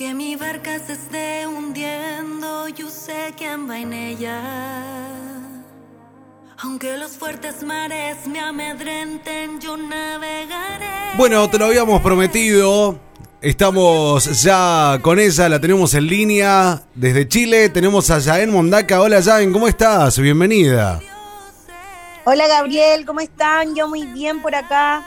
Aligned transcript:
Aunque 0.00 0.14
mi 0.14 0.34
barca 0.34 0.78
se 0.78 0.94
esté 0.94 1.46
hundiendo, 1.46 2.68
yo 2.68 2.88
sé 2.88 3.34
quién 3.36 3.68
va 3.68 3.78
en 3.80 3.92
ella. 3.92 4.40
Aunque 6.56 6.96
los 6.96 7.18
fuertes 7.18 7.62
mares 7.62 8.26
me 8.26 8.40
amedrenten, 8.40 9.60
yo 9.60 9.76
navegaré. 9.76 11.18
Bueno, 11.18 11.50
te 11.50 11.58
lo 11.58 11.66
habíamos 11.66 12.00
prometido. 12.00 12.98
Estamos 13.42 14.42
ya 14.42 14.98
con 15.02 15.18
ella, 15.18 15.50
la 15.50 15.60
tenemos 15.60 15.92
en 15.92 16.06
línea 16.06 16.82
desde 16.94 17.28
Chile. 17.28 17.68
Tenemos 17.68 18.10
a 18.10 18.20
Yaen 18.20 18.50
Mondaca. 18.50 19.02
Hola 19.02 19.20
Yaen, 19.20 19.52
¿cómo 19.52 19.68
estás? 19.68 20.18
Bienvenida. 20.18 20.98
Hola 22.24 22.46
Gabriel, 22.46 23.06
¿cómo 23.06 23.20
están? 23.20 23.74
Yo 23.74 23.88
muy 23.88 24.04
bien 24.04 24.42
por 24.42 24.54
acá. 24.54 25.02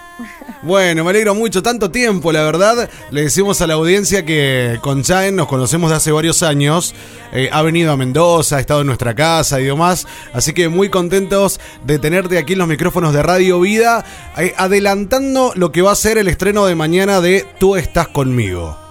Bueno, 0.63 1.03
me 1.03 1.11
alegro 1.11 1.35
mucho, 1.35 1.61
tanto 1.61 1.91
tiempo, 1.91 2.31
la 2.31 2.41
verdad. 2.43 2.89
Le 3.11 3.23
decimos 3.23 3.61
a 3.61 3.67
la 3.67 3.75
audiencia 3.75 4.25
que 4.25 4.79
con 4.81 5.03
Chaen 5.03 5.35
nos 5.35 5.47
conocemos 5.47 5.91
de 5.91 5.97
hace 5.97 6.11
varios 6.11 6.41
años. 6.41 6.95
Eh, 7.33 7.49
ha 7.51 7.61
venido 7.61 7.91
a 7.91 7.97
Mendoza, 7.97 8.57
ha 8.57 8.59
estado 8.59 8.81
en 8.81 8.87
nuestra 8.87 9.13
casa 9.13 9.59
y 9.61 9.65
demás. 9.65 10.07
Así 10.33 10.53
que 10.53 10.69
muy 10.69 10.89
contentos 10.89 11.59
de 11.85 11.99
tenerte 11.99 12.37
aquí 12.37 12.53
en 12.53 12.59
los 12.59 12.67
micrófonos 12.67 13.13
de 13.13 13.21
Radio 13.21 13.59
Vida, 13.59 14.05
eh, 14.37 14.53
adelantando 14.57 15.51
lo 15.55 15.71
que 15.71 15.81
va 15.81 15.91
a 15.91 15.95
ser 15.95 16.17
el 16.17 16.27
estreno 16.27 16.65
de 16.65 16.75
mañana 16.75 17.21
de 17.21 17.45
Tú 17.59 17.75
estás 17.75 18.07
conmigo. 18.07 18.82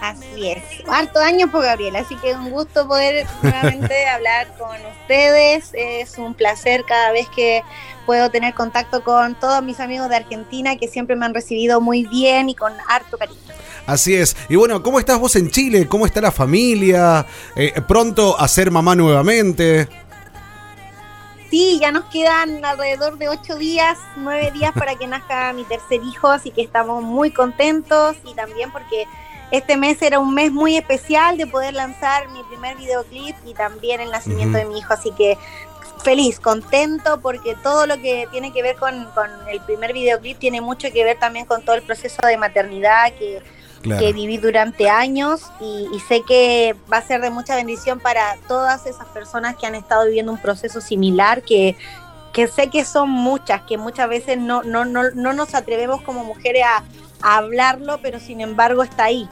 Así 0.00 0.48
es, 0.48 0.62
harto 0.88 1.20
años 1.20 1.50
por 1.50 1.62
Gabriel, 1.62 1.94
así 1.96 2.16
que 2.16 2.34
un 2.34 2.50
gusto 2.50 2.88
poder 2.88 3.26
nuevamente 3.42 4.06
hablar 4.08 4.48
con 4.58 4.74
ustedes. 5.02 5.70
Es 5.74 6.16
un 6.16 6.34
placer 6.34 6.84
cada 6.86 7.12
vez 7.12 7.28
que 7.28 7.62
puedo 8.06 8.30
tener 8.30 8.54
contacto 8.54 9.04
con 9.04 9.34
todos 9.38 9.62
mis 9.62 9.78
amigos 9.78 10.08
de 10.08 10.16
Argentina 10.16 10.76
que 10.76 10.88
siempre 10.88 11.16
me 11.16 11.26
han 11.26 11.34
recibido 11.34 11.80
muy 11.80 12.06
bien 12.06 12.48
y 12.48 12.54
con 12.54 12.72
harto 12.88 13.18
cariño. 13.18 13.40
Así 13.86 14.14
es. 14.14 14.36
Y 14.48 14.56
bueno, 14.56 14.82
¿cómo 14.82 14.98
estás 14.98 15.18
vos 15.18 15.36
en 15.36 15.50
Chile? 15.50 15.86
¿Cómo 15.86 16.06
está 16.06 16.20
la 16.20 16.32
familia? 16.32 17.26
Eh, 17.54 17.80
¿Pronto 17.86 18.38
a 18.40 18.48
ser 18.48 18.70
mamá 18.70 18.94
nuevamente? 18.94 19.86
Sí, 21.50 21.78
ya 21.80 21.90
nos 21.90 22.04
quedan 22.04 22.64
alrededor 22.64 23.18
de 23.18 23.28
ocho 23.28 23.56
días, 23.56 23.98
nueve 24.16 24.52
días 24.52 24.72
para 24.72 24.94
que 24.94 25.08
nazca 25.08 25.52
mi 25.52 25.64
tercer 25.64 26.00
hijo, 26.04 26.28
así 26.28 26.52
que 26.52 26.62
estamos 26.62 27.02
muy 27.02 27.32
contentos 27.32 28.16
y 28.24 28.34
también 28.34 28.70
porque 28.70 29.06
este 29.50 29.76
mes 29.76 30.00
era 30.02 30.18
un 30.18 30.32
mes 30.34 30.52
muy 30.52 30.76
especial 30.76 31.36
de 31.36 31.46
poder 31.46 31.74
lanzar 31.74 32.28
mi 32.28 32.42
primer 32.44 32.76
videoclip 32.76 33.34
y 33.44 33.54
también 33.54 34.00
el 34.00 34.10
nacimiento 34.10 34.58
de 34.58 34.64
mi 34.64 34.78
hijo, 34.78 34.92
así 34.92 35.10
que 35.12 35.36
feliz, 36.02 36.40
contento, 36.40 37.20
porque 37.20 37.54
todo 37.62 37.86
lo 37.86 37.96
que 37.96 38.26
tiene 38.30 38.52
que 38.52 38.62
ver 38.62 38.76
con, 38.76 39.08
el 39.50 39.60
primer 39.62 39.92
videoclip 39.92 40.38
tiene 40.38 40.60
mucho 40.60 40.90
que 40.92 41.04
ver 41.04 41.18
también 41.18 41.46
con 41.46 41.62
todo 41.62 41.76
el 41.76 41.82
proceso 41.82 42.26
de 42.26 42.36
maternidad 42.36 43.12
que, 43.12 43.42
viví 44.12 44.36
durante 44.36 44.90
años 44.90 45.40
y, 45.58 45.98
sé 46.06 46.22
que 46.26 46.76
va 46.92 46.98
a 46.98 47.02
ser 47.02 47.20
de 47.20 47.30
mucha 47.30 47.56
bendición 47.56 47.98
para 47.98 48.36
todas 48.46 48.86
esas 48.86 49.06
personas 49.08 49.56
que 49.56 49.66
han 49.66 49.74
estado 49.74 50.04
viviendo 50.04 50.32
un 50.32 50.38
proceso 50.38 50.80
similar, 50.80 51.42
que, 51.42 51.76
que 52.32 52.46
sé 52.46 52.68
que 52.68 52.84
son 52.84 53.08
muchas, 53.08 53.62
que 53.62 53.78
muchas 53.78 54.08
veces 54.08 54.38
no, 54.38 54.62
no, 54.62 54.84
no, 54.84 55.10
no 55.14 55.32
nos 55.32 55.54
atrevemos 55.54 56.02
como 56.02 56.24
mujeres 56.24 56.62
a, 56.64 56.84
a 57.22 57.38
hablarlo, 57.38 57.98
pero 58.02 58.20
sin 58.20 58.40
embargo 58.40 58.82
está 58.82 59.04
ahí. 59.04 59.28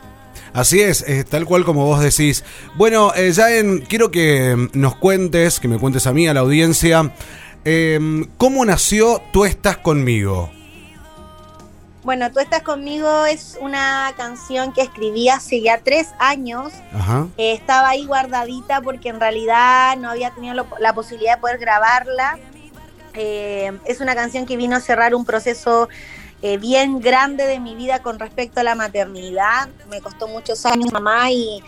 Así 0.52 0.80
es, 0.80 1.04
tal 1.28 1.44
cual 1.44 1.64
como 1.64 1.84
vos 1.84 2.00
decís. 2.00 2.44
Bueno, 2.76 3.12
eh, 3.14 3.32
ya 3.32 3.46
quiero 3.88 4.10
que 4.10 4.68
nos 4.72 4.96
cuentes, 4.96 5.60
que 5.60 5.68
me 5.68 5.78
cuentes 5.78 6.06
a 6.06 6.12
mí, 6.12 6.26
a 6.28 6.34
la 6.34 6.40
audiencia, 6.40 7.12
em, 7.64 8.26
¿cómo 8.36 8.64
nació 8.64 9.22
Tú 9.32 9.44
estás 9.44 9.76
conmigo? 9.76 10.50
Bueno, 12.04 12.32
Tú 12.32 12.40
estás 12.40 12.62
conmigo 12.62 13.26
es 13.26 13.58
una 13.60 14.12
canción 14.16 14.72
que 14.72 14.80
escribí 14.80 15.28
hace 15.28 15.60
ya 15.60 15.80
tres 15.84 16.08
años. 16.18 16.72
Eh, 17.36 17.52
estaba 17.52 17.90
ahí 17.90 18.06
guardadita 18.06 18.80
porque 18.80 19.10
en 19.10 19.20
realidad 19.20 19.96
no 19.98 20.08
había 20.08 20.30
tenido 20.30 20.66
la 20.80 20.94
posibilidad 20.94 21.34
de 21.34 21.40
poder 21.42 21.58
grabarla. 21.58 22.38
Eh, 23.12 23.72
es 23.84 24.00
una 24.00 24.14
canción 24.14 24.46
que 24.46 24.56
vino 24.56 24.76
a 24.76 24.80
cerrar 24.80 25.14
un 25.14 25.24
proceso 25.24 25.88
eh, 26.40 26.56
bien 26.56 27.00
grande 27.00 27.46
de 27.46 27.58
mi 27.58 27.74
vida 27.74 28.00
con 28.00 28.18
respecto 28.18 28.60
a 28.60 28.62
la 28.62 28.74
maternidad. 28.74 29.68
Me 29.90 30.00
costó 30.00 30.28
muchos 30.28 30.64
años 30.66 30.92
mamá 30.92 31.30
y, 31.32 31.62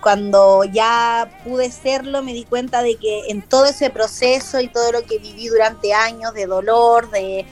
cuando 0.00 0.62
ya 0.64 1.40
pude 1.44 1.72
serlo 1.72 2.22
me 2.22 2.32
di 2.32 2.44
cuenta 2.44 2.82
de 2.82 2.94
que 2.94 3.30
en 3.30 3.42
todo 3.42 3.64
ese 3.64 3.90
proceso 3.90 4.60
y 4.60 4.68
todo 4.68 4.92
lo 4.92 5.02
que 5.02 5.18
viví 5.18 5.48
durante 5.48 5.92
años 5.92 6.34
de 6.34 6.46
dolor, 6.46 7.10
de, 7.10 7.46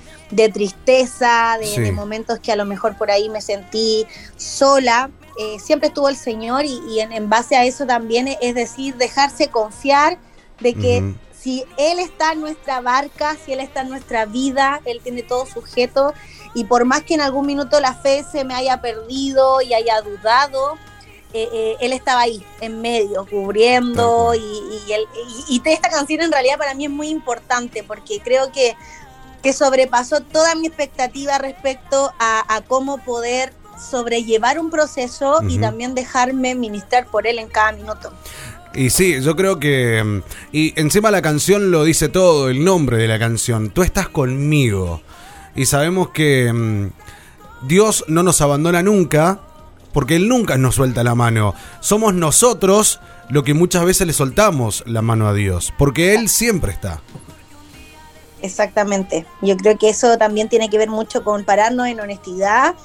tristeza, 0.50 1.58
de, 1.58 1.90
momentos 1.90 2.38
que 2.38 2.52
a 2.52 2.56
lo 2.56 2.66
mejor 2.66 2.96
por 2.96 3.10
ahí 3.10 3.28
me 3.28 3.40
sentí 3.40 4.06
sola, 4.36 5.10
eh, 5.40 5.58
siempre 5.58 5.88
estuvo 5.88 6.08
el 6.08 6.16
Señor 6.16 6.66
y, 6.66 7.00
en, 7.00 7.28
base 7.28 7.56
a 7.56 7.64
eso 7.64 7.84
también 7.84 8.28
es 8.40 8.54
decir, 8.54 8.94
dejarse 8.94 9.48
confiar 9.48 10.18
de 10.60 10.74
que 10.74 11.14
si 11.40 11.64
Él 11.76 11.98
está 11.98 12.32
en 12.32 12.40
nuestra 12.40 12.80
barca, 12.80 13.36
si 13.44 13.52
Él 13.52 13.60
está 13.60 13.82
en 13.82 13.90
nuestra 13.90 14.26
vida, 14.26 14.80
Él 14.84 15.00
tiene 15.02 15.22
todo 15.22 15.46
sujeto. 15.46 16.12
Y 16.54 16.64
por 16.64 16.84
más 16.84 17.02
que 17.02 17.14
en 17.14 17.20
algún 17.20 17.46
minuto 17.46 17.78
la 17.80 17.94
fe 17.94 18.24
se 18.30 18.44
me 18.44 18.54
haya 18.54 18.80
perdido 18.80 19.60
y 19.60 19.74
haya 19.74 20.00
dudado, 20.00 20.76
eh, 21.32 21.48
eh, 21.52 21.76
Él 21.80 21.92
estaba 21.92 22.22
ahí, 22.22 22.44
en 22.60 22.80
medio, 22.80 23.26
cubriendo 23.26 24.34
y, 24.34 24.40
y, 25.48 25.62
esta 25.66 25.90
canción 25.90 26.22
en 26.22 26.32
realidad 26.32 26.56
para 26.56 26.74
mí 26.74 26.86
es 26.86 26.90
muy 26.90 27.08
importante 27.08 27.84
porque 27.84 28.18
creo 28.20 28.50
que, 28.50 28.74
que 29.42 29.52
sobrepasó 29.52 30.22
toda 30.22 30.54
mi 30.54 30.68
expectativa 30.68 31.36
respecto 31.36 32.12
a, 32.18 32.62
cómo 32.66 32.98
poder 32.98 33.52
sobrellevar 33.78 34.58
un 34.58 34.70
proceso 34.70 35.40
y 35.46 35.58
también 35.58 35.94
dejarme 35.94 36.54
ministrar 36.54 37.06
por 37.06 37.26
Él 37.26 37.38
en 37.38 37.48
cada 37.48 37.72
minuto. 37.72 38.10
Y 38.78 38.90
sí, 38.90 39.20
yo 39.20 39.34
creo 39.34 39.58
que... 39.58 40.04
Mm, 40.04 40.22
y 40.52 40.80
encima 40.80 41.10
la 41.10 41.20
canción 41.20 41.72
lo 41.72 41.82
dice 41.82 42.08
todo, 42.08 42.48
el 42.48 42.64
nombre 42.64 42.96
de 42.96 43.08
la 43.08 43.18
canción. 43.18 43.70
Tú 43.70 43.82
estás 43.82 44.08
conmigo. 44.08 45.02
Y 45.56 45.66
sabemos 45.66 46.10
que 46.10 46.52
mm, 46.52 47.66
Dios 47.66 48.04
no 48.06 48.22
nos 48.22 48.40
abandona 48.40 48.84
nunca, 48.84 49.40
porque 49.92 50.14
Él 50.14 50.28
nunca 50.28 50.56
nos 50.58 50.76
suelta 50.76 51.02
la 51.02 51.16
mano. 51.16 51.56
Somos 51.80 52.14
nosotros 52.14 53.00
lo 53.28 53.42
que 53.42 53.52
muchas 53.52 53.84
veces 53.84 54.06
le 54.06 54.12
soltamos 54.12 54.84
la 54.86 55.02
mano 55.02 55.26
a 55.26 55.34
Dios, 55.34 55.74
porque 55.76 56.14
Él 56.14 56.28
siempre 56.28 56.70
está. 56.70 57.02
Exactamente. 58.42 59.26
Yo 59.42 59.56
creo 59.56 59.76
que 59.76 59.88
eso 59.88 60.16
también 60.18 60.48
tiene 60.48 60.70
que 60.70 60.78
ver 60.78 60.88
mucho 60.88 61.24
con 61.24 61.44
pararnos 61.44 61.88
en 61.88 61.98
honestidad 61.98 62.76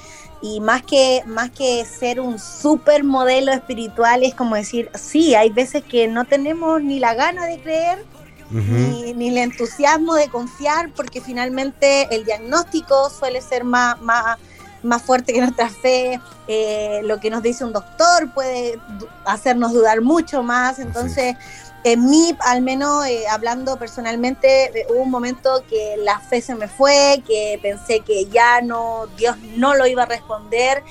y 0.44 0.60
más 0.60 0.82
que, 0.82 1.22
más 1.24 1.50
que 1.52 1.86
ser 1.86 2.20
un 2.20 2.38
super 2.38 3.02
modelo 3.02 3.50
espiritual, 3.50 4.22
es 4.22 4.34
como 4.34 4.56
decir, 4.56 4.90
sí, 4.94 5.34
hay 5.34 5.48
veces 5.48 5.82
que 5.82 6.06
no 6.06 6.26
tenemos 6.26 6.82
ni 6.82 6.98
la 6.98 7.14
gana 7.14 7.46
de 7.46 7.58
creer, 7.60 8.04
ni, 8.50 9.28
el 9.28 9.38
entusiasmo 9.38 10.14
de 10.14 10.28
confiar, 10.28 10.90
porque 10.94 11.22
finalmente 11.22 12.14
el 12.14 12.26
diagnóstico 12.26 13.08
suele 13.08 13.40
ser 13.40 13.64
más, 13.64 13.98
más, 14.02 14.36
más 14.84 15.02
fuerte 15.02 15.32
que 15.32 15.40
nuestra 15.40 15.68
fe, 15.68 16.20
eh, 16.46 17.00
lo 17.04 17.18
que 17.18 17.30
nos 17.30 17.42
dice 17.42 17.64
un 17.64 17.72
doctor 17.72 18.32
puede 18.32 18.78
hacernos 19.24 19.72
dudar 19.72 20.00
mucho 20.00 20.42
más, 20.42 20.78
entonces 20.78 21.36
en 21.84 22.08
mí, 22.08 22.34
al 22.40 22.62
menos 22.62 23.06
eh, 23.06 23.24
hablando 23.30 23.76
personalmente, 23.76 24.86
hubo 24.88 25.02
un 25.02 25.10
momento 25.10 25.62
que 25.68 25.96
la 25.98 26.18
fe 26.18 26.40
se 26.40 26.54
me 26.54 26.66
fue, 26.66 27.22
que 27.26 27.58
pensé 27.60 28.00
que 28.00 28.24
ya 28.24 28.62
no, 28.62 29.06
Dios 29.18 29.36
no 29.56 29.74
lo 29.74 29.86
iba 29.86 30.04
a 30.04 30.06
responder. 30.06 30.82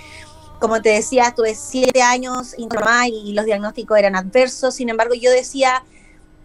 Como 0.59 0.83
te 0.83 0.89
decía, 0.89 1.29
estuve 1.29 1.55
siete 1.55 2.03
años 2.03 2.53
y 2.57 2.67
y 3.11 3.33
los 3.33 3.45
diagnósticos 3.45 3.97
eran 3.97 4.15
adversos. 4.15 4.75
Sin 4.75 4.89
embargo, 4.89 5.15
yo 5.15 5.31
decía, 5.31 5.83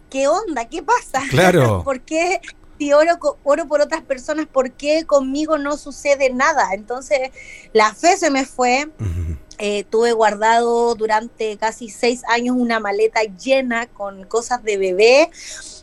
¿qué 0.09 0.27
onda? 0.27 0.65
¿Qué 0.65 0.81
pasa? 0.81 1.21
Claro. 1.29 1.81
¿Por 1.85 2.01
qué 2.01 2.41
si 2.79 2.93
oro, 2.93 3.19
oro 3.43 3.67
por 3.67 3.81
otras 3.81 4.01
personas, 4.01 4.47
por 4.47 4.71
qué 4.71 5.05
conmigo 5.05 5.57
no 5.57 5.77
sucede 5.77 6.31
nada? 6.31 6.69
Entonces, 6.73 7.31
la 7.73 7.93
fe 7.93 8.17
se 8.17 8.31
me 8.31 8.45
fue. 8.45 8.89
Eh, 9.61 9.83
tuve 9.83 10.13
guardado 10.13 10.95
durante 10.95 11.57
casi 11.57 11.89
seis 11.89 12.21
años 12.29 12.55
una 12.57 12.79
maleta 12.79 13.23
llena 13.23 13.87
con 13.87 14.23
cosas 14.23 14.63
de 14.63 14.77
bebé, 14.77 15.29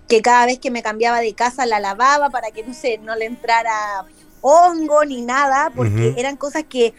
que 0.09 0.23
cada 0.23 0.47
vez 0.47 0.59
que 0.59 0.71
me 0.71 0.83
cambiaba 0.83 1.21
de 1.21 1.35
casa 1.35 1.67
la 1.67 1.79
lavaba 1.79 2.31
para 2.31 2.51
que 2.53 2.63
no, 2.63 2.73
se, 2.73 2.97
no 2.97 3.15
le 3.17 3.27
entrara 3.27 4.07
hongo 4.41 5.05
ni 5.05 5.21
nada, 5.21 5.71
porque 5.77 6.15
eran 6.17 6.39
cosas 6.39 6.65
que, 6.67 6.95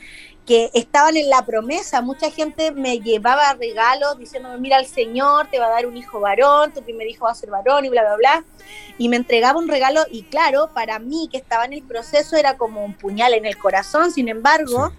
que 0.47 0.71
estaban 0.73 1.17
en 1.17 1.29
la 1.29 1.45
promesa. 1.45 2.01
Mucha 2.01 2.31
gente 2.31 2.71
me 2.71 2.99
llevaba 3.01 3.53
regalos 3.53 4.17
diciéndome, 4.17 4.57
mira, 4.57 4.79
el 4.79 4.87
Señor 4.87 5.47
te 5.51 5.59
va 5.59 5.67
a 5.67 5.71
dar 5.71 5.85
un 5.85 5.97
hijo 5.97 6.21
varón, 6.21 6.71
tu 6.73 6.81
primer 6.81 7.05
hijo 7.07 7.25
va 7.25 7.31
a 7.31 7.35
ser 7.35 7.49
varón 7.49 7.83
y 7.83 7.89
bla, 7.89 8.01
bla, 8.03 8.15
bla. 8.15 8.45
Y 8.97 9.09
me 9.09 9.17
entregaba 9.17 9.59
un 9.59 9.67
regalo 9.67 10.05
y 10.09 10.23
claro, 10.23 10.69
para 10.73 10.99
mí 10.99 11.27
que 11.29 11.37
estaba 11.37 11.65
en 11.65 11.73
el 11.73 11.83
proceso 11.83 12.37
era 12.37 12.57
como 12.57 12.83
un 12.85 12.93
puñal 12.93 13.33
en 13.33 13.45
el 13.45 13.57
corazón. 13.57 14.11
Sin 14.11 14.29
embargo, 14.29 14.93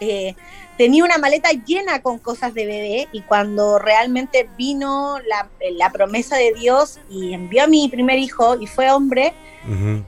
eh, 0.00 0.34
tenía 0.76 1.04
una 1.04 1.18
maleta 1.18 1.50
llena 1.52 2.02
con 2.02 2.18
cosas 2.18 2.54
de 2.54 2.66
bebé 2.66 3.08
y 3.12 3.22
cuando 3.22 3.78
realmente 3.78 4.48
vino 4.56 5.18
la, 5.26 5.48
la, 5.72 5.90
promesa 5.90 6.36
de 6.36 6.52
Dios 6.52 6.98
y 7.08 7.32
envió 7.32 7.64
a 7.64 7.66
mi 7.66 7.88
primer 7.88 8.18
hijo 8.18 8.60
y 8.60 8.66
fue 8.66 8.90
hombre, 8.90 9.34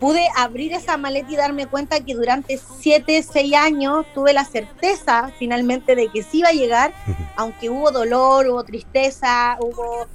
pude 0.00 0.26
abrir 0.36 0.74
esa 0.74 0.98
maleta 0.98 1.32
y 1.32 1.36
darme 1.36 1.66
cuenta 1.66 2.00
que 2.00 2.14
durante 2.14 2.58
siete, 2.80 3.22
seis 3.22 3.54
años 3.54 4.04
tuve 4.14 4.34
la 4.34 4.44
certeza 4.44 5.30
finalmente 5.38 5.94
de 5.94 6.08
que 6.08 6.22
sí 6.22 6.38
iba 6.38 6.48
a 6.48 6.52
llegar, 6.52 6.92
aunque 7.36 7.70
hubo 7.70 7.90
dolor, 7.90 8.46
hubo 8.48 8.64
tristeza, 8.64 9.56
hubo 9.60 10.06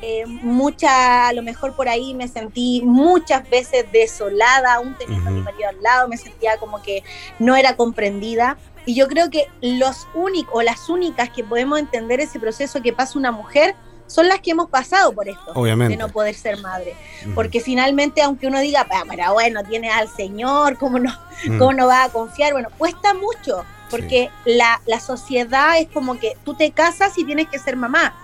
eh, 0.00 0.26
mucha, 0.26 1.26
a 1.26 1.32
lo 1.32 1.42
mejor 1.42 1.74
por 1.74 1.88
ahí 1.88 2.14
me 2.14 2.28
sentí 2.28 2.82
muchas 2.84 3.48
veces 3.50 3.84
desolada, 3.90 4.74
aún 4.74 4.94
teniendo 4.96 5.28
a 5.28 5.32
mi 5.32 5.40
marido 5.40 5.68
al 5.68 5.82
lado, 5.82 6.08
me 6.08 6.16
sentía 6.16 6.56
como 6.58 6.80
que 6.82 7.02
no 7.40 7.56
era 7.56 7.74
comprendida. 7.76 8.56
Y 8.88 8.94
yo 8.94 9.06
creo 9.06 9.28
que 9.28 9.48
los 9.60 10.08
únicos 10.14 10.54
o 10.54 10.62
las 10.62 10.88
únicas 10.88 11.28
que 11.28 11.44
podemos 11.44 11.78
entender 11.78 12.20
ese 12.20 12.40
proceso 12.40 12.80
que 12.80 12.94
pasa 12.94 13.18
una 13.18 13.30
mujer 13.30 13.74
son 14.06 14.28
las 14.28 14.40
que 14.40 14.52
hemos 14.52 14.70
pasado 14.70 15.12
por 15.12 15.28
esto, 15.28 15.52
Obviamente. 15.54 15.94
de 15.94 16.02
no 16.02 16.08
poder 16.08 16.34
ser 16.34 16.56
madre. 16.62 16.96
Porque 17.34 17.60
finalmente, 17.60 18.22
aunque 18.22 18.46
uno 18.46 18.60
diga, 18.60 18.86
ah, 18.90 19.04
pero 19.06 19.34
bueno, 19.34 19.62
tiene 19.62 19.90
al 19.90 20.08
Señor, 20.08 20.78
¿cómo 20.78 20.98
no, 20.98 21.14
¿cómo 21.58 21.74
no 21.74 21.86
va 21.86 22.04
a 22.04 22.08
confiar? 22.08 22.54
Bueno, 22.54 22.70
cuesta 22.78 23.12
mucho, 23.12 23.62
porque 23.90 24.30
la, 24.46 24.80
la 24.86 25.00
sociedad 25.00 25.78
es 25.78 25.88
como 25.88 26.18
que 26.18 26.38
tú 26.42 26.54
te 26.54 26.70
casas 26.70 27.18
y 27.18 27.24
tienes 27.26 27.48
que 27.48 27.58
ser 27.58 27.76
mamá. 27.76 28.14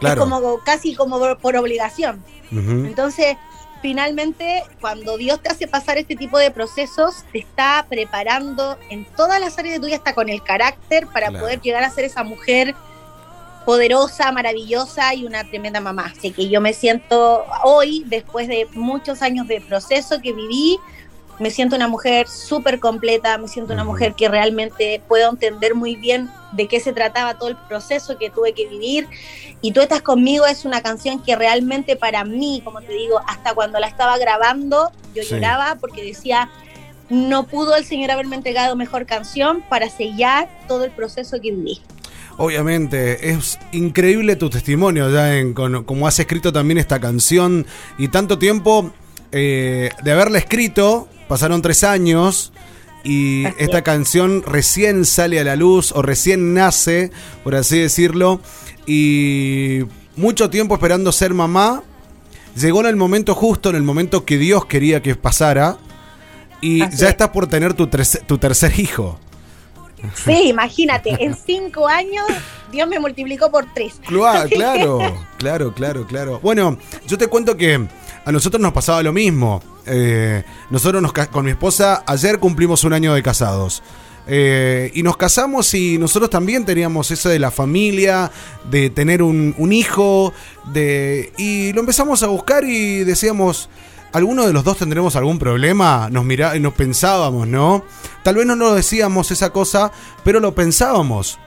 Es 0.00 0.14
como 0.14 0.60
casi 0.60 0.94
como 0.94 1.18
por, 1.36 1.56
obligación. 1.56 2.22
Entonces, 2.52 3.36
finalmente, 3.82 4.62
cuando 4.80 5.16
Dios 5.16 5.40
te 5.42 5.48
hace 5.48 5.66
pasar 5.66 5.98
este 5.98 6.16
tipo 6.16 6.38
de 6.38 6.50
procesos, 6.50 7.24
te 7.32 7.38
está 7.38 7.86
preparando 7.88 8.78
en 8.90 9.04
todas 9.16 9.40
las 9.40 9.58
áreas 9.58 9.74
de 9.74 9.80
tu 9.80 9.86
vida, 9.86 9.96
hasta 9.96 10.14
con 10.14 10.28
el 10.28 10.42
carácter, 10.42 11.06
para 11.08 11.30
poder 11.30 11.60
llegar 11.60 11.84
a 11.84 11.90
ser 11.90 12.04
esa 12.04 12.24
mujer 12.24 12.74
poderosa, 13.64 14.30
maravillosa 14.30 15.12
y 15.14 15.26
una 15.26 15.44
tremenda 15.44 15.80
mamá. 15.80 16.12
Así 16.16 16.30
que 16.30 16.48
yo 16.48 16.60
me 16.60 16.72
siento 16.72 17.44
hoy, 17.64 18.04
después 18.06 18.48
de 18.48 18.68
muchos 18.74 19.22
años 19.22 19.48
de 19.48 19.60
proceso 19.60 20.20
que 20.22 20.32
viví, 20.32 20.78
me 21.38 21.50
siento 21.50 21.76
una 21.76 21.88
mujer 21.88 22.28
súper 22.28 22.80
completa, 22.80 23.36
me 23.38 23.48
siento 23.48 23.74
una 23.74 23.84
mujer 23.84 24.14
que 24.14 24.28
realmente 24.28 25.02
puedo 25.06 25.30
entender 25.30 25.74
muy 25.74 25.96
bien 25.96 26.30
de 26.56 26.68
qué 26.68 26.80
se 26.80 26.92
trataba 26.92 27.38
todo 27.38 27.50
el 27.50 27.56
proceso 27.56 28.18
que 28.18 28.30
tuve 28.30 28.52
que 28.52 28.66
vivir. 28.66 29.08
Y 29.60 29.72
tú 29.72 29.80
estás 29.80 30.02
conmigo 30.02 30.46
es 30.46 30.64
una 30.64 30.82
canción 30.82 31.22
que 31.22 31.36
realmente 31.36 31.96
para 31.96 32.24
mí, 32.24 32.62
como 32.64 32.80
te 32.80 32.92
digo, 32.92 33.20
hasta 33.26 33.54
cuando 33.54 33.78
la 33.78 33.86
estaba 33.86 34.18
grabando, 34.18 34.90
yo 35.14 35.22
lloraba 35.22 35.76
porque 35.80 36.02
decía, 36.02 36.50
no 37.08 37.46
pudo 37.46 37.76
el 37.76 37.84
Señor 37.84 38.10
haberme 38.10 38.36
entregado 38.36 38.76
mejor 38.76 39.06
canción 39.06 39.62
para 39.68 39.88
sellar 39.88 40.48
todo 40.68 40.84
el 40.84 40.90
proceso 40.90 41.40
que 41.40 41.52
viví. 41.52 41.80
Obviamente, 42.38 43.30
es 43.30 43.58
increíble 43.72 44.36
tu 44.36 44.50
testimonio 44.50 45.10
ya 45.10 45.36
en 45.36 45.54
como 45.54 46.06
has 46.06 46.18
escrito 46.18 46.52
también 46.52 46.76
esta 46.76 47.00
canción 47.00 47.66
y 47.96 48.08
tanto 48.08 48.38
tiempo 48.38 48.92
eh, 49.32 49.88
de 50.02 50.12
haberla 50.12 50.38
escrito 50.38 51.08
pasaron 51.28 51.62
tres 51.62 51.82
años 51.82 52.52
y 53.08 53.46
esta 53.58 53.82
canción 53.82 54.42
recién 54.44 55.04
sale 55.04 55.38
a 55.38 55.44
la 55.44 55.54
luz 55.54 55.92
o 55.92 56.02
recién 56.02 56.54
nace, 56.54 57.12
por 57.44 57.54
así 57.54 57.78
decirlo, 57.78 58.40
y 58.84 59.82
mucho 60.16 60.50
tiempo 60.50 60.74
esperando 60.74 61.12
ser 61.12 61.32
mamá. 61.32 61.84
Llegó 62.56 62.80
en 62.80 62.86
el 62.86 62.96
momento 62.96 63.36
justo, 63.36 63.70
en 63.70 63.76
el 63.76 63.84
momento 63.84 64.24
que 64.24 64.38
Dios 64.38 64.66
quería 64.66 65.02
que 65.02 65.14
pasara, 65.14 65.76
y 66.60 66.80
ya 66.96 67.08
estás 67.08 67.28
por 67.28 67.46
tener 67.46 67.74
tu, 67.74 67.86
tu 67.86 68.38
tercer 68.38 68.80
hijo. 68.80 69.20
Sí, 70.24 70.48
imagínate, 70.48 71.16
en 71.22 71.36
cinco 71.36 71.86
años 71.86 72.24
Dios 72.72 72.88
me 72.88 72.98
multiplicó 72.98 73.52
por 73.52 73.72
tres. 73.72 74.00
Claro, 74.06 74.48
claro, 75.38 75.72
claro, 75.74 76.06
claro. 76.06 76.40
Bueno, 76.42 76.76
yo 77.06 77.16
te 77.16 77.28
cuento 77.28 77.56
que 77.56 77.86
a 78.26 78.32
nosotros 78.32 78.60
nos 78.60 78.72
pasaba 78.72 79.04
lo 79.04 79.12
mismo. 79.12 79.62
Eh, 79.86 80.42
nosotros 80.68 81.00
nos, 81.00 81.12
con 81.12 81.44
mi 81.44 81.52
esposa 81.52 82.02
ayer 82.06 82.40
cumplimos 82.40 82.82
un 82.82 82.92
año 82.92 83.14
de 83.14 83.22
casados. 83.22 83.84
Eh, 84.26 84.90
y 84.94 85.04
nos 85.04 85.16
casamos 85.16 85.72
y 85.74 85.96
nosotros 85.96 86.28
también 86.28 86.64
teníamos 86.64 87.08
eso 87.12 87.28
de 87.28 87.38
la 87.38 87.52
familia, 87.52 88.32
de 88.68 88.90
tener 88.90 89.22
un, 89.22 89.72
hijo, 89.72 90.32
de 90.72 91.32
y 91.38 91.72
lo 91.72 91.78
empezamos 91.78 92.24
a 92.24 92.26
buscar 92.26 92.64
y 92.64 93.04
decíamos, 93.04 93.68
¿alguno 94.12 94.44
de 94.44 94.52
los 94.52 94.64
dos 94.64 94.78
tendremos 94.78 95.14
algún 95.14 95.38
problema? 95.38 96.08
Nos 96.10 96.24
mira, 96.24 96.58
nos 96.58 96.74
pensábamos, 96.74 97.46
¿no? 97.46 97.84
Tal 98.24 98.34
vez 98.34 98.44
no 98.44 98.56
nos 98.56 98.74
decíamos 98.74 99.30
esa 99.30 99.50
cosa, 99.50 99.92
pero 100.24 100.40
lo 100.40 100.52
pensábamos. 100.52 101.38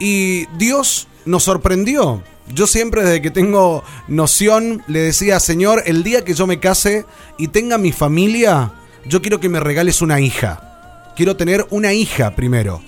Y 0.00 0.46
Dios 0.56 1.06
nos 1.24 1.44
sorprendió. 1.44 2.24
Yo 2.48 2.66
siempre 2.66 3.02
desde 3.02 3.22
que 3.22 3.30
tengo 3.30 3.82
noción 4.08 4.82
le 4.86 5.00
decía, 5.00 5.40
Señor, 5.40 5.82
el 5.86 6.02
día 6.02 6.24
que 6.24 6.34
yo 6.34 6.46
me 6.46 6.60
case 6.60 7.06
y 7.38 7.48
tenga 7.48 7.78
mi 7.78 7.92
familia, 7.92 8.72
yo 9.06 9.22
quiero 9.22 9.40
que 9.40 9.48
me 9.48 9.60
regales 9.60 10.02
una 10.02 10.20
hija. 10.20 11.12
Quiero 11.16 11.36
tener 11.36 11.66
una 11.70 11.92
hija 11.92 12.34
primero. 12.34 12.82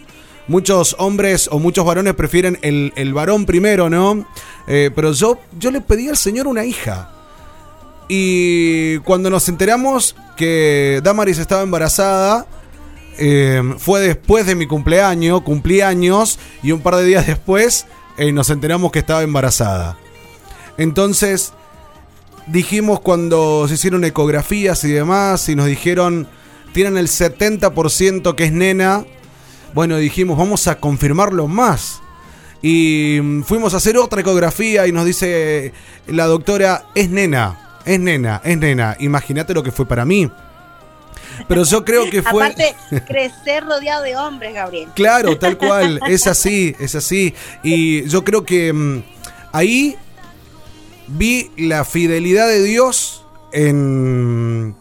Muchos 0.49 0.95
hombres 0.99 1.49
o 1.51 1.59
muchos 1.59 1.85
varones 1.87 2.15
prefieren 2.15 2.59
el, 2.63 3.15
varón 3.15 3.47
primero, 3.47 3.89
¿no? 3.89 4.27
Eh, 4.67 4.91
pero 4.95 5.13
yo, 5.13 5.39
yo 5.59 5.71
le 5.71 5.81
pedí 5.81 6.09
al 6.09 6.17
Señor 6.17 6.47
una 6.47 6.65
hija. 6.65 7.11
Y 8.09 8.99
cuando 8.99 9.31
nos 9.31 9.49
enteramos 9.49 10.15
que 10.37 11.01
Damaris 11.03 11.39
estaba 11.39 11.63
embarazada, 11.63 12.47
eh, 13.17 13.63
fue 13.79 14.01
después 14.01 14.45
de 14.47 14.55
mi 14.55 14.67
cumpleaños, 14.67 15.41
cumplí 15.43 15.81
años, 15.81 16.39
y 16.63 16.73
un 16.73 16.81
par 16.81 16.97
de 16.97 17.05
días 17.05 17.27
después 17.27 17.87
y 18.19 18.33
nos 18.33 18.51
enteramos 18.51 18.93
que 18.93 19.01
estaba 19.01 19.23
embarazada. 19.23 19.97
Entonces, 20.77 21.53
dijimos 22.47 23.01
cuando 23.01 23.67
se 23.69 23.75
hicieron 23.75 24.05
ecografías 24.05 24.83
y 24.85 24.91
demás, 24.91 25.49
y 25.49 25.57
nos 25.57 25.67
dijeron, 25.67 26.29
tienen 26.73 26.97
el 26.97 27.09
70% 27.09 28.35
que 28.35 28.45
es 28.45 28.53
nena, 28.53 29.05
bueno, 29.75 29.97
dijimos, 29.97 30.39
vamos 30.39 30.69
a 30.69 30.79
confirmarlo 30.79 31.49
más. 31.49 32.01
Y 32.63 33.19
mm, 33.23 33.43
fuimos 33.43 33.75
a 33.75 33.79
hacer 33.79 33.99
otra 33.99 34.21
ecografía 34.21 34.87
y 34.87 34.93
nos 34.93 35.05
dice 35.05 35.73
la 36.07 36.27
doctora, 36.27 36.87
es 36.95 37.11
nena, 37.11 37.81
es 37.85 38.01
nena, 38.01 38.41
es 38.45 38.57
nena. 38.57 38.97
Imagínate 39.01 39.53
lo 39.53 39.63
que 39.63 39.73
fue 39.73 39.87
para 39.87 40.05
mí. 40.05 40.31
Pero 41.49 41.65
yo 41.65 41.85
creo 41.85 42.09
que 42.11 42.23
fue. 42.23 42.47
Aparte, 42.47 42.75
crecer 43.07 43.65
rodeado 43.65 44.03
de 44.03 44.17
hombres, 44.17 44.55
Gabriel. 44.55 44.89
Claro, 44.95 45.39
tal 45.39 45.59
cual. 45.59 46.01
Es 46.09 46.27
así, 46.27 46.75
es 46.79 46.95
así. 46.95 47.35
Y 47.63 48.05
yo 48.09 48.25
creo 48.25 48.45
que 48.45 48.73
mm, 48.73 49.03
ahí 49.53 49.97
vi 51.09 51.51
la 51.57 51.85
fidelidad 51.85 52.49
de 52.49 52.63
Dios 52.63 53.25
en 53.53 54.75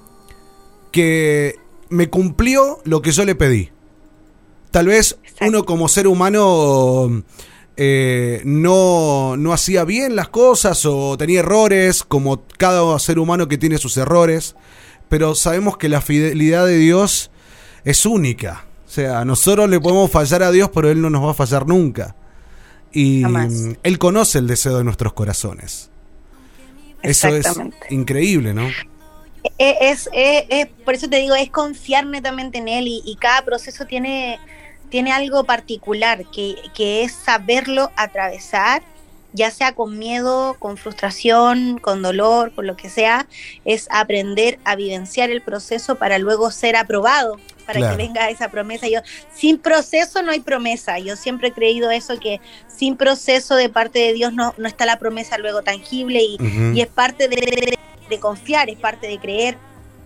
que 0.91 1.55
me 1.89 2.09
cumplió 2.09 2.79
lo 2.83 3.01
que 3.01 3.11
yo 3.11 3.25
le 3.25 3.35
pedí. 3.35 3.71
Tal 4.71 4.87
vez 4.87 5.17
uno 5.41 5.65
como 5.65 5.87
ser 5.87 6.07
humano 6.07 7.23
eh, 7.77 8.41
no, 8.45 9.35
no 9.37 9.53
hacía 9.53 9.83
bien 9.83 10.15
las 10.15 10.29
cosas 10.29 10.85
o 10.85 11.17
tenía 11.17 11.39
errores, 11.39 12.03
como 12.03 12.43
cada 12.57 12.97
ser 12.99 13.19
humano 13.19 13.47
que 13.47 13.57
tiene 13.57 13.77
sus 13.77 13.97
errores 13.97 14.55
pero 15.13 15.35
sabemos 15.35 15.77
que 15.77 15.89
la 15.89 16.01
fidelidad 16.01 16.65
de 16.65 16.75
Dios 16.75 17.29
es 17.85 18.03
única. 18.07 18.65
O 18.87 18.89
sea, 18.89 19.23
nosotros 19.25 19.69
le 19.69 19.79
podemos 19.79 20.09
fallar 20.09 20.41
a 20.41 20.51
Dios, 20.51 20.71
pero 20.73 20.89
Él 20.89 21.03
no 21.03 21.11
nos 21.11 21.23
va 21.23 21.29
a 21.29 21.33
fallar 21.35 21.67
nunca. 21.67 22.15
Y 22.91 23.21
Él 23.83 23.99
conoce 23.99 24.39
el 24.39 24.47
deseo 24.47 24.75
de 24.75 24.83
nuestros 24.83 25.13
corazones. 25.13 25.91
Eso 27.03 27.27
es 27.27 27.45
increíble, 27.91 28.55
¿no? 28.55 28.67
E, 29.59 29.77
es, 29.81 30.09
es, 30.11 30.67
por 30.83 30.95
eso 30.95 31.07
te 31.07 31.17
digo, 31.17 31.35
es 31.35 31.51
confiar 31.51 32.07
netamente 32.07 32.57
en 32.57 32.67
Él 32.67 32.85
y, 32.87 33.15
cada 33.21 33.45
proceso 33.45 33.85
tiene, 33.85 34.39
tiene 34.89 35.11
algo 35.11 35.43
particular, 35.43 36.25
que, 36.31 36.55
que 36.73 37.03
es 37.03 37.11
saberlo 37.11 37.91
atravesar 37.97 38.81
ya 39.33 39.51
sea 39.51 39.73
con 39.73 39.97
miedo, 39.97 40.55
con 40.59 40.77
frustración, 40.77 41.79
con 41.79 42.01
dolor, 42.01 42.53
con 42.53 42.67
lo 42.67 42.75
que 42.75 42.89
sea, 42.89 43.27
es 43.65 43.87
aprender 43.91 44.59
a 44.63 44.75
vivenciar 44.75 45.29
el 45.29 45.41
proceso 45.41 45.95
para 45.95 46.19
luego 46.19 46.51
ser 46.51 46.75
aprobado, 46.75 47.39
para 47.65 47.91
que 47.91 47.97
venga 47.97 48.29
esa 48.29 48.49
promesa. 48.49 48.87
Yo, 48.87 48.99
sin 49.33 49.57
proceso 49.57 50.21
no 50.21 50.31
hay 50.31 50.39
promesa. 50.39 50.99
Yo 50.99 51.15
siempre 51.15 51.49
he 51.49 51.51
creído 51.51 51.91
eso, 51.91 52.19
que 52.19 52.39
sin 52.67 52.95
proceso 52.95 53.55
de 53.55 53.69
parte 53.69 53.99
de 53.99 54.13
Dios 54.13 54.33
no, 54.33 54.53
no 54.57 54.67
está 54.67 54.85
la 54.85 54.99
promesa 54.99 55.37
luego 55.37 55.63
tangible 55.63 56.21
y, 56.21 56.37
y 56.73 56.81
es 56.81 56.87
parte 56.87 57.27
de, 57.27 57.77
de 58.09 58.19
confiar, 58.19 58.69
es 58.69 58.77
parte 58.77 59.07
de 59.07 59.17
creer 59.17 59.57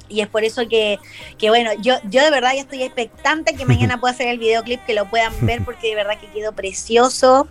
y 0.10 0.22
es 0.22 0.28
por 0.28 0.44
eso 0.44 0.68
que, 0.68 1.00
que, 1.38 1.50
bueno, 1.50 1.72
yo, 1.82 1.96
yo 2.10 2.24
de 2.24 2.32
verdad 2.32 2.54
ya 2.54 2.62
estoy 2.62 2.84
expectante 2.84 3.56
que 3.56 3.66
mañana 3.66 3.98
pueda 4.00 4.14
hacer 4.14 4.28
el 4.28 4.40
videoclip, 4.40 4.84
que 4.86 4.94
lo 4.94 5.10
puedan 5.10 5.34
ver 5.46 5.64
porque 5.64 5.90
de 5.90 5.96
verdad 5.96 6.20
que 6.20 6.28
quedó 6.28 6.54
precioso. 6.54 7.48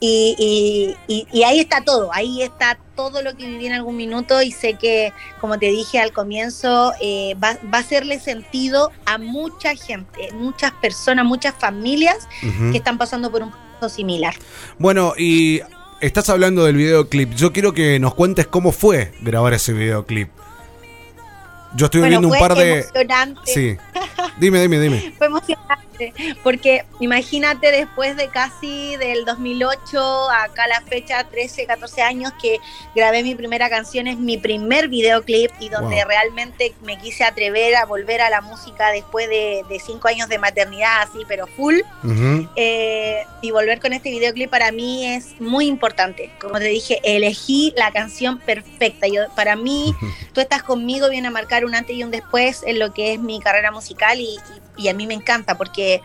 Y, 0.00 0.96
y, 1.08 1.42
ahí 1.44 1.60
está 1.60 1.82
todo, 1.82 2.12
ahí 2.12 2.42
está 2.42 2.78
todo 2.96 3.22
lo 3.22 3.36
que 3.36 3.46
viví 3.46 3.66
en 3.66 3.72
algún 3.72 3.96
minuto 3.96 4.42
y 4.42 4.50
sé 4.50 4.74
que, 4.74 5.12
como 5.40 5.58
te 5.58 5.66
dije 5.66 6.00
al 6.00 6.12
comienzo, 6.12 6.92
eh, 7.00 7.34
va, 7.42 7.56
va, 7.72 7.78
a 7.78 7.80
hacerle 7.80 8.20
sentido 8.20 8.90
a 9.06 9.18
mucha 9.18 9.74
gente, 9.74 10.32
muchas 10.34 10.72
personas, 10.72 11.24
muchas 11.24 11.54
familias 11.54 12.28
que 12.70 12.76
están 12.76 12.98
pasando 12.98 13.30
por 13.30 13.42
un 13.42 13.50
proceso 13.50 13.88
similar. 13.96 14.34
Bueno, 14.78 15.14
y 15.16 15.60
estás 16.02 16.28
hablando 16.28 16.64
del 16.64 16.76
videoclip. 16.76 17.32
Yo 17.34 17.52
quiero 17.52 17.72
que 17.72 17.98
nos 17.98 18.14
cuentes 18.14 18.46
cómo 18.46 18.72
fue 18.72 19.12
grabar 19.22 19.54
ese 19.54 19.72
videoclip. 19.72 20.28
Yo 21.74 21.86
estoy 21.86 22.02
viendo 22.08 22.28
un 22.28 22.38
par 22.38 22.54
de. 22.54 22.86
Sí. 23.44 23.76
Dime, 24.38 24.60
dime, 24.60 24.80
dime. 24.80 25.12
Fue 25.18 25.26
emocionante, 25.26 26.12
porque 26.42 26.84
imagínate 27.00 27.70
después 27.70 28.16
de 28.16 28.28
casi 28.28 28.96
del 28.96 29.24
2008, 29.24 30.30
acá 30.30 30.66
la 30.66 30.80
fecha, 30.82 31.24
13, 31.24 31.66
14 31.66 32.02
años, 32.02 32.32
que 32.40 32.58
grabé 32.94 33.22
mi 33.22 33.34
primera 33.34 33.68
canción, 33.68 34.06
es 34.06 34.18
mi 34.18 34.38
primer 34.38 34.88
videoclip 34.88 35.50
y 35.60 35.68
donde 35.68 36.04
realmente 36.04 36.74
me 36.82 36.98
quise 36.98 37.24
atrever 37.24 37.76
a 37.76 37.84
volver 37.84 38.20
a 38.20 38.30
la 38.30 38.40
música 38.40 38.90
después 38.90 39.28
de, 39.28 39.64
cinco 39.84 40.08
años 40.08 40.28
de 40.28 40.38
maternidad, 40.38 41.02
así, 41.02 41.20
pero 41.26 41.46
full. 41.46 41.76
Eh, 42.56 43.24
y 43.40 43.50
volver 43.50 43.80
con 43.80 43.92
este 43.92 44.10
videoclip 44.10 44.50
para 44.50 44.70
mí 44.72 45.06
es 45.06 45.40
muy 45.40 45.66
importante. 45.66 46.30
Como 46.40 46.58
te 46.58 46.66
dije, 46.66 47.00
elegí 47.02 47.72
la 47.76 47.90
canción 47.90 48.38
perfecta. 48.38 49.08
Yo, 49.08 49.22
para 49.34 49.56
mí, 49.56 49.94
tú 50.32 50.40
estás 50.40 50.62
conmigo, 50.62 51.08
viene 51.08 51.28
a 51.28 51.30
marcar 51.30 51.64
un 51.64 51.74
antes 51.74 51.96
y 51.96 52.04
un 52.04 52.10
después 52.10 52.62
en 52.64 52.78
lo 52.78 52.92
que 52.92 53.14
es 53.14 53.20
mi 53.20 53.40
carrera 53.40 53.72
musical 53.72 54.20
y, 54.76 54.88
a 54.88 54.94
mí 54.94 55.06
me 55.06 55.14
encanta 55.14 55.56
porque 55.56 56.00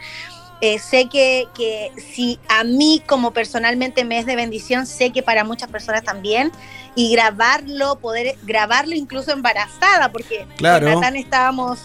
eh, 0.61 0.79
sé 0.79 1.07
que, 1.07 1.47
que, 1.55 1.91
si 2.13 2.39
a 2.49 2.63
mí 2.63 3.01
como 3.05 3.31
personalmente 3.31 4.03
me 4.03 4.19
es 4.19 4.25
de 4.25 4.35
bendición, 4.35 4.85
sé 4.85 5.11
que 5.11 5.23
para 5.23 5.43
muchas 5.43 5.69
personas 5.69 6.03
también. 6.03 6.51
Y 6.95 7.11
grabarlo, 7.11 7.99
poder 7.99 8.35
grabarlo 8.41 8.95
incluso 8.95 9.31
embarazada, 9.31 10.11
porque 10.11 10.47
claro. 10.57 10.87
con 10.87 10.95
Natán 10.95 11.15
estábamos, 11.15 11.79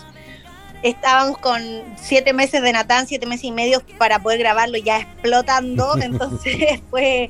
estábamos 0.82 1.36
con 1.36 1.62
siete 2.00 2.32
meses 2.32 2.62
de 2.62 2.72
Natán, 2.72 3.06
siete 3.06 3.26
meses 3.26 3.44
y 3.44 3.52
medio 3.52 3.82
para 3.98 4.20
poder 4.20 4.38
grabarlo 4.38 4.78
ya 4.78 5.00
explotando. 5.00 5.96
Entonces 6.00 6.80
fue 6.88 7.28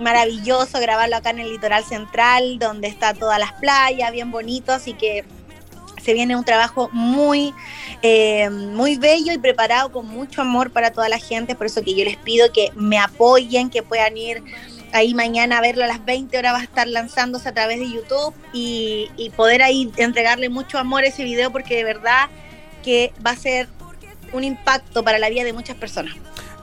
maravilloso 0.00 0.80
grabarlo 0.80 1.16
acá 1.16 1.30
en 1.30 1.38
el 1.38 1.52
litoral 1.52 1.84
central, 1.84 2.58
donde 2.58 2.88
está 2.88 3.14
todas 3.14 3.38
las 3.38 3.52
playas, 3.54 4.10
bien 4.10 4.30
bonito, 4.30 4.72
así 4.72 4.94
que 4.94 5.24
se 6.00 6.12
viene 6.12 6.36
un 6.36 6.44
trabajo 6.44 6.88
muy, 6.92 7.54
eh, 8.02 8.50
muy 8.50 8.96
bello 8.96 9.32
y 9.32 9.38
preparado 9.38 9.92
con 9.92 10.06
mucho 10.06 10.42
amor 10.42 10.70
para 10.70 10.90
toda 10.90 11.08
la 11.08 11.18
gente, 11.18 11.54
por 11.54 11.66
eso 11.66 11.82
que 11.82 11.94
yo 11.94 12.04
les 12.04 12.16
pido 12.16 12.52
que 12.52 12.70
me 12.74 12.98
apoyen, 12.98 13.70
que 13.70 13.82
puedan 13.82 14.16
ir 14.16 14.42
ahí 14.92 15.14
mañana 15.14 15.58
a 15.58 15.60
verlo 15.60 15.84
a 15.84 15.86
las 15.86 16.04
20 16.04 16.36
horas 16.36 16.54
va 16.54 16.58
a 16.58 16.64
estar 16.64 16.88
lanzándose 16.88 17.48
a 17.48 17.52
través 17.52 17.78
de 17.78 17.90
YouTube 17.90 18.34
y, 18.52 19.08
y 19.16 19.30
poder 19.30 19.62
ahí 19.62 19.90
entregarle 19.96 20.48
mucho 20.48 20.78
amor 20.78 21.04
a 21.04 21.06
ese 21.06 21.22
video 21.24 21.52
porque 21.52 21.76
de 21.76 21.84
verdad 21.84 22.28
que 22.82 23.12
va 23.24 23.30
a 23.30 23.36
ser 23.36 23.68
un 24.32 24.44
impacto 24.44 25.04
para 25.04 25.18
la 25.18 25.28
vida 25.28 25.44
de 25.44 25.52
muchas 25.52 25.76
personas. 25.76 26.14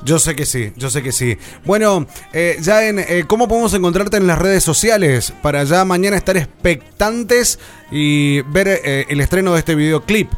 Yo 0.04 0.20
sé 0.20 0.36
que 0.36 0.46
sí, 0.46 0.74
yo 0.76 0.90
sé 0.90 1.02
que 1.02 1.12
sí. 1.12 1.38
Bueno, 1.66 2.06
eh, 2.34 2.58
ya 2.62 2.86
en 2.86 3.00
eh, 3.00 3.26
cómo 3.28 3.48
podemos 3.48 3.74
encontrarte 3.74 4.18
en 4.18 4.28
las 4.28 4.38
redes 4.38 4.64
sociales 4.64 5.34
para 5.42 5.64
ya 5.64 5.86
mañana 5.86 6.18
estar 6.18 6.38
expectantes 6.38 7.60
y 7.92 8.42
ver 8.42 8.68
eh, 8.68 9.06
el 9.10 9.20
estreno 9.22 9.54
de 9.54 9.60
este 9.60 9.76
videoclip. 9.76 10.32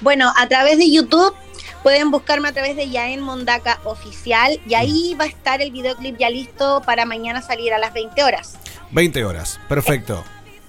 Bueno, 0.00 0.32
a 0.36 0.48
través 0.48 0.78
de 0.78 0.90
YouTube 0.90 1.34
pueden 1.82 2.10
buscarme 2.10 2.48
a 2.48 2.52
través 2.52 2.76
de 2.76 2.88
Yaen 2.88 3.20
Mondaca 3.20 3.80
Oficial 3.84 4.60
y 4.66 4.74
ahí 4.74 5.14
va 5.18 5.24
a 5.24 5.28
estar 5.28 5.62
el 5.62 5.70
videoclip 5.70 6.18
ya 6.18 6.30
listo 6.30 6.82
para 6.84 7.04
mañana 7.04 7.42
salir 7.42 7.72
a 7.72 7.78
las 7.78 7.92
20 7.92 8.22
horas. 8.22 8.58
20 8.90 9.24
horas, 9.24 9.60
perfecto. 9.68 10.24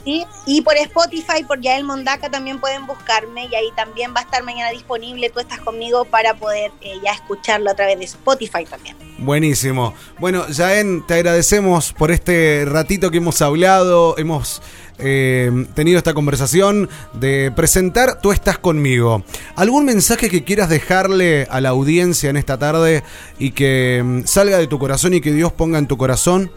Y 0.05 0.61
por 0.61 0.75
Spotify, 0.77 1.43
por 1.47 1.61
Yael 1.61 1.83
Mondaca 1.83 2.29
también 2.29 2.59
pueden 2.59 2.87
buscarme 2.87 3.47
y 3.51 3.55
ahí 3.55 3.69
también 3.75 4.13
va 4.15 4.21
a 4.21 4.23
estar 4.23 4.43
mañana 4.43 4.71
disponible. 4.71 5.29
Tú 5.29 5.39
estás 5.39 5.59
conmigo 5.59 6.05
para 6.05 6.33
poder 6.33 6.71
eh, 6.81 6.95
ya 7.03 7.11
escucharlo 7.11 7.69
a 7.69 7.75
través 7.75 7.99
de 7.99 8.05
Spotify 8.05 8.65
también. 8.67 8.95
Buenísimo. 9.19 9.93
Bueno, 10.17 10.47
Yael, 10.47 11.03
te 11.05 11.15
agradecemos 11.15 11.93
por 11.93 12.11
este 12.11 12.65
ratito 12.65 13.11
que 13.11 13.17
hemos 13.17 13.41
hablado, 13.41 14.17
hemos 14.17 14.61
eh, 14.97 15.51
tenido 15.75 15.97
esta 15.97 16.13
conversación 16.13 16.89
de 17.13 17.51
presentar 17.55 18.21
Tú 18.21 18.31
estás 18.31 18.57
conmigo. 18.57 19.23
¿Algún 19.55 19.85
mensaje 19.85 20.29
que 20.29 20.43
quieras 20.43 20.69
dejarle 20.69 21.47
a 21.49 21.61
la 21.61 21.69
audiencia 21.69 22.29
en 22.29 22.37
esta 22.37 22.57
tarde 22.57 23.03
y 23.37 23.51
que 23.51 24.01
mm, 24.03 24.23
salga 24.25 24.57
de 24.57 24.67
tu 24.67 24.79
corazón 24.79 25.13
y 25.13 25.21
que 25.21 25.33
Dios 25.33 25.51
ponga 25.53 25.77
en 25.77 25.87
tu 25.87 25.97
corazón? 25.97 26.51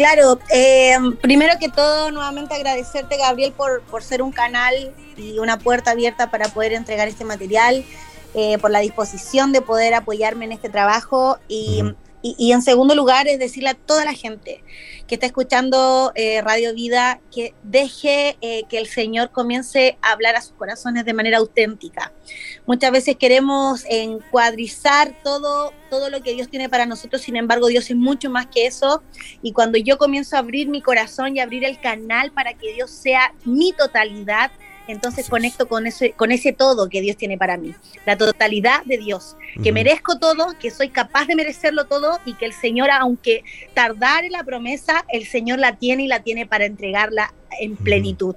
Claro, 0.00 0.38
eh, 0.48 0.96
primero 1.20 1.58
que 1.60 1.68
todo, 1.68 2.10
nuevamente 2.10 2.54
agradecerte, 2.54 3.18
Gabriel, 3.18 3.52
por, 3.52 3.82
por 3.82 4.02
ser 4.02 4.22
un 4.22 4.32
canal 4.32 4.94
y 5.18 5.38
una 5.38 5.58
puerta 5.58 5.90
abierta 5.90 6.30
para 6.30 6.48
poder 6.48 6.72
entregar 6.72 7.06
este 7.06 7.26
material, 7.26 7.84
eh, 8.32 8.56
por 8.56 8.70
la 8.70 8.78
disposición 8.78 9.52
de 9.52 9.60
poder 9.60 9.92
apoyarme 9.92 10.46
en 10.46 10.52
este 10.52 10.70
trabajo 10.70 11.36
y, 11.48 11.82
y, 12.22 12.52
en 12.52 12.62
segundo 12.62 12.94
lugar 12.94 13.28
es 13.28 13.38
decirle 13.38 13.70
a 13.70 13.74
toda 13.74 14.04
la 14.04 14.12
gente 14.12 14.62
que 15.06 15.14
está 15.14 15.26
escuchando 15.26 16.12
eh, 16.14 16.40
Radio 16.42 16.74
Vida 16.74 17.20
que 17.34 17.54
deje 17.62 18.36
eh, 18.40 18.64
que 18.68 18.78
el 18.78 18.86
Señor 18.86 19.30
comience 19.32 19.98
a 20.02 20.12
hablar 20.12 20.36
a 20.36 20.42
sus 20.42 20.52
corazones 20.52 21.04
de 21.04 21.14
manera 21.14 21.38
auténtica. 21.38 22.12
Muchas 22.66 22.92
veces 22.92 23.16
queremos 23.16 23.84
encuadrizar 23.88 25.16
todo, 25.24 25.72
todo 25.88 26.10
lo 26.10 26.22
que 26.22 26.34
Dios 26.34 26.48
tiene 26.48 26.68
para 26.68 26.86
nosotros, 26.86 27.22
sin 27.22 27.36
embargo 27.36 27.68
Dios 27.68 27.90
es 27.90 27.96
mucho 27.96 28.30
más 28.30 28.46
que 28.46 28.66
eso. 28.66 29.02
Y 29.42 29.52
cuando 29.52 29.78
yo 29.78 29.98
comienzo 29.98 30.36
a 30.36 30.40
abrir 30.40 30.68
mi 30.68 30.82
corazón 30.82 31.36
y 31.36 31.40
abrir 31.40 31.64
el 31.64 31.80
canal 31.80 32.30
para 32.32 32.54
que 32.54 32.74
Dios 32.74 32.90
sea 32.90 33.34
mi 33.44 33.72
totalidad, 33.72 34.52
entonces 34.90 35.28
conecto 35.28 35.68
con 35.68 35.86
ese, 35.86 36.12
con 36.12 36.32
ese 36.32 36.52
todo 36.52 36.88
que 36.88 37.00
Dios 37.00 37.16
tiene 37.16 37.38
para 37.38 37.56
mí, 37.56 37.74
la 38.06 38.16
totalidad 38.16 38.84
de 38.84 38.98
Dios, 38.98 39.36
que 39.62 39.72
merezco 39.72 40.18
todo, 40.18 40.54
que 40.58 40.70
soy 40.70 40.88
capaz 40.88 41.26
de 41.26 41.36
merecerlo 41.36 41.86
todo 41.86 42.18
y 42.24 42.34
que 42.34 42.46
el 42.46 42.52
Señor, 42.52 42.90
aunque 42.90 43.44
tardare 43.74 44.30
la 44.30 44.44
promesa, 44.44 45.04
el 45.08 45.26
Señor 45.26 45.58
la 45.58 45.76
tiene 45.76 46.04
y 46.04 46.08
la 46.08 46.22
tiene 46.22 46.46
para 46.46 46.64
entregarla 46.64 47.32
en 47.58 47.76
plenitud. 47.76 48.34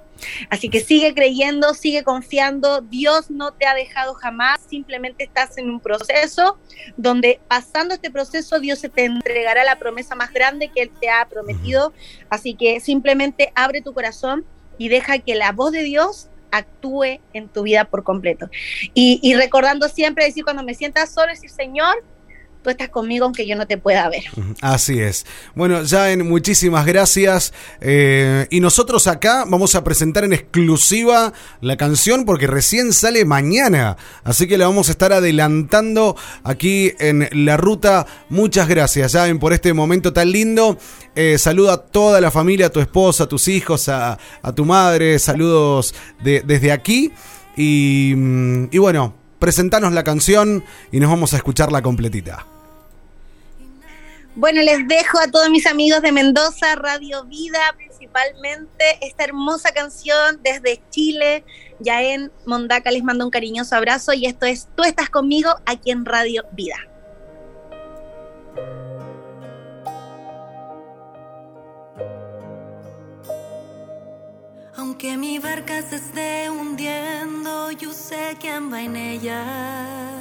Así 0.50 0.68
que 0.68 0.80
sigue 0.80 1.14
creyendo, 1.14 1.74
sigue 1.74 2.02
confiando, 2.02 2.80
Dios 2.80 3.30
no 3.30 3.52
te 3.52 3.66
ha 3.66 3.74
dejado 3.74 4.14
jamás, 4.14 4.60
simplemente 4.68 5.24
estás 5.24 5.56
en 5.58 5.70
un 5.70 5.80
proceso 5.80 6.58
donde 6.96 7.40
pasando 7.48 7.94
este 7.94 8.10
proceso 8.10 8.60
Dios 8.60 8.78
se 8.78 8.88
te 8.88 9.04
entregará 9.04 9.64
la 9.64 9.78
promesa 9.78 10.14
más 10.14 10.32
grande 10.32 10.70
que 10.74 10.82
Él 10.82 10.90
te 11.00 11.10
ha 11.10 11.26
prometido. 11.28 11.92
Así 12.28 12.54
que 12.54 12.80
simplemente 12.80 13.52
abre 13.54 13.82
tu 13.82 13.92
corazón 13.92 14.44
y 14.78 14.88
deja 14.88 15.18
que 15.18 15.34
la 15.34 15.52
voz 15.52 15.72
de 15.72 15.82
Dios 15.82 16.28
actúe 16.56 17.20
en 17.32 17.48
tu 17.48 17.62
vida 17.62 17.84
por 17.84 18.04
completo. 18.04 18.48
Y, 18.94 19.34
recordando 19.34 19.88
siempre 19.88 20.24
decir 20.24 20.44
cuando 20.44 20.62
me 20.62 20.74
sientas 20.74 21.12
solo, 21.12 21.28
decir, 21.28 21.50
Señor, 21.50 22.04
tú 22.64 22.70
estás 22.70 22.88
conmigo 22.88 23.26
aunque 23.26 23.46
yo 23.46 23.54
no 23.54 23.68
te 23.68 23.78
pueda 23.78 24.08
ver. 24.08 24.24
Así 24.60 24.98
es. 24.98 25.26
Bueno, 25.54 25.82
Jaen, 25.86 26.26
muchísimas 26.26 26.86
gracias. 26.86 27.52
Eh, 27.80 28.48
y 28.50 28.58
nosotros 28.60 29.06
acá 29.06 29.44
vamos 29.46 29.74
a 29.76 29.84
presentar 29.84 30.24
en 30.24 30.32
exclusiva 30.32 31.32
la 31.60 31.76
canción 31.76 32.24
porque 32.24 32.48
recién 32.48 32.92
sale 32.92 33.24
mañana. 33.24 33.96
Así 34.24 34.48
que 34.48 34.58
la 34.58 34.66
vamos 34.66 34.88
a 34.88 34.92
estar 34.92 35.12
adelantando 35.12 36.16
aquí 36.42 36.92
en 36.98 37.28
la 37.32 37.56
ruta. 37.56 38.06
Muchas 38.30 38.66
gracias, 38.66 39.12
Jaen, 39.12 39.38
por 39.38 39.52
este 39.52 39.72
momento 39.72 40.12
tan 40.12 40.32
lindo. 40.32 40.78
Eh, 41.14 41.38
saluda 41.38 41.74
a 41.74 41.78
toda 41.78 42.20
la 42.20 42.30
familia, 42.30 42.66
a 42.66 42.70
tu 42.70 42.80
esposa, 42.80 43.24
a 43.24 43.28
tus 43.28 43.46
hijos, 43.46 43.88
a, 43.88 44.18
tu 44.56 44.64
madre. 44.64 45.18
Saludos 45.18 45.94
desde 46.22 46.72
aquí. 46.72 47.12
Y, 47.56 48.14
mm, 48.16 48.68
y 48.72 48.78
bueno, 48.78 49.14
presentanos 49.38 49.92
la 49.92 50.04
canción 50.04 50.64
y 50.90 51.00
nos 51.00 51.10
vamos 51.10 51.34
a 51.34 51.36
escucharla 51.36 51.82
completita. 51.82 52.53
Bueno, 54.36 54.62
les 54.62 54.88
dejo 54.88 55.20
a 55.20 55.30
todos 55.30 55.48
mis 55.48 55.64
amigos 55.64 56.02
de 56.02 56.10
Mendoza, 56.10 56.74
Radio 56.74 57.24
Vida, 57.24 57.60
principalmente 57.76 58.98
esta 59.00 59.22
hermosa 59.22 59.70
canción 59.70 60.40
desde 60.42 60.82
Chile. 60.90 61.44
Ya 61.78 62.02
en 62.02 62.32
Mondaca 62.44 62.90
les 62.90 63.04
mando 63.04 63.24
un 63.24 63.30
cariñoso 63.30 63.76
abrazo 63.76 64.12
y 64.12 64.26
esto 64.26 64.46
es 64.46 64.66
Tú 64.74 64.82
estás 64.82 65.08
conmigo 65.08 65.50
aquí 65.66 65.92
en 65.92 66.04
Radio 66.04 66.42
Vida. 66.50 66.74
Aunque 74.76 75.16
mi 75.16 75.38
barca 75.38 75.80
se 75.82 75.94
esté 75.94 76.50
hundiendo, 76.50 77.70
yo 77.70 77.92
sé 77.92 78.36
quién 78.40 78.72
va 78.72 78.82
en 78.82 78.96
ella. 78.96 80.13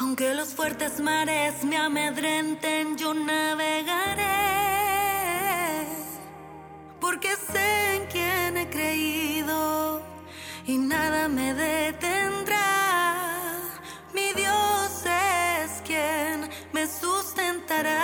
Aunque 0.00 0.32
los 0.32 0.54
fuertes 0.54 1.00
mares 1.00 1.64
me 1.64 1.76
amedrenten, 1.76 2.96
yo 2.96 3.14
navegaré. 3.14 4.22
Porque 7.00 7.30
sé 7.50 7.96
en 7.96 8.06
quién 8.06 8.56
he 8.58 8.70
creído 8.70 10.00
y 10.66 10.78
nada 10.78 11.26
me 11.26 11.52
detendrá. 11.52 12.60
Mi 14.14 14.32
Dios 14.34 15.02
es 15.04 15.82
quien 15.84 16.48
me 16.72 16.86
sustentará. 16.86 17.98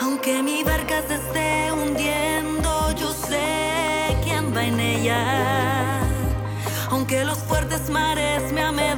Aunque 0.00 0.42
mi 0.42 0.64
barca 0.64 1.02
se 1.06 1.16
esté 1.16 1.70
hundiendo, 1.70 2.92
yo 2.92 3.12
sé 3.12 4.16
quién 4.24 4.56
va 4.56 4.64
en 4.64 4.80
ella. 4.80 6.00
Aunque 6.90 7.24
los 7.24 7.38
fuertes 7.38 7.90
mares 7.90 8.52
me 8.52 8.62
amedrenten, 8.62 8.93